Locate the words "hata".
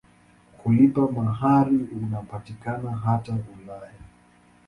2.95-3.31